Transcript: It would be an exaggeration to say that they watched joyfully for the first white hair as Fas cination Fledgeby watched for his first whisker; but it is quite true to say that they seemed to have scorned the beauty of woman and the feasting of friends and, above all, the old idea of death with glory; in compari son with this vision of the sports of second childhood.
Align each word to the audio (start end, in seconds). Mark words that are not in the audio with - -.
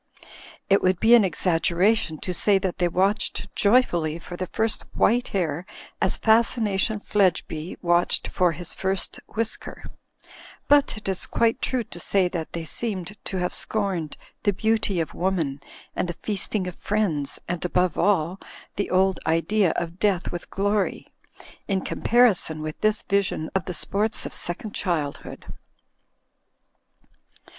It 0.67 0.81
would 0.81 0.99
be 0.99 1.13
an 1.13 1.23
exaggeration 1.23 2.17
to 2.21 2.33
say 2.33 2.57
that 2.57 2.79
they 2.79 2.87
watched 2.87 3.55
joyfully 3.55 4.17
for 4.17 4.35
the 4.35 4.47
first 4.47 4.81
white 4.95 5.27
hair 5.27 5.63
as 6.01 6.17
Fas 6.17 6.47
cination 6.55 7.03
Fledgeby 7.03 7.77
watched 7.83 8.27
for 8.27 8.53
his 8.53 8.73
first 8.73 9.19
whisker; 9.35 9.83
but 10.67 10.97
it 10.97 11.07
is 11.07 11.27
quite 11.27 11.61
true 11.61 11.83
to 11.83 11.99
say 11.99 12.27
that 12.29 12.53
they 12.53 12.65
seemed 12.65 13.15
to 13.25 13.37
have 13.37 13.53
scorned 13.53 14.17
the 14.41 14.53
beauty 14.53 14.99
of 14.99 15.13
woman 15.13 15.61
and 15.95 16.09
the 16.09 16.13
feasting 16.23 16.65
of 16.65 16.73
friends 16.77 17.37
and, 17.47 17.63
above 17.63 17.95
all, 17.95 18.39
the 18.77 18.89
old 18.89 19.19
idea 19.27 19.69
of 19.75 19.99
death 19.99 20.31
with 20.31 20.49
glory; 20.49 21.13
in 21.67 21.79
compari 21.79 22.35
son 22.35 22.63
with 22.63 22.81
this 22.81 23.03
vision 23.03 23.51
of 23.53 23.65
the 23.65 23.73
sports 23.75 24.25
of 24.25 24.33
second 24.33 24.73
childhood. 24.73 25.45